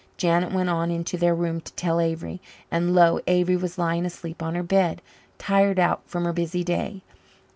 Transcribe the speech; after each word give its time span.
Janet 0.17 0.51
went 0.51 0.67
on 0.67 0.89
into 0.89 1.15
their 1.15 1.35
room 1.35 1.61
to 1.61 1.71
tell 1.73 1.99
Avery. 2.01 2.41
And 2.71 2.95
lo, 2.95 3.19
Avery 3.27 3.55
was 3.55 3.77
lying 3.77 4.03
asleep 4.03 4.41
on 4.41 4.55
her 4.55 4.63
bed, 4.63 4.99
tired 5.37 5.77
out 5.77 6.01
from 6.07 6.25
her 6.25 6.33
busy 6.33 6.63
day. 6.63 7.03